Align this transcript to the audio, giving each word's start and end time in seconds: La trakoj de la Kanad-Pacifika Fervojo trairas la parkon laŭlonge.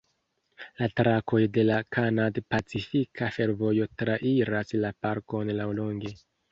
La 0.79 0.87
trakoj 0.99 1.41
de 1.59 1.65
la 1.67 1.75
Kanad-Pacifika 1.97 3.31
Fervojo 3.39 3.89
trairas 4.03 4.79
la 4.85 4.97
parkon 5.07 5.59
laŭlonge. 5.63 6.21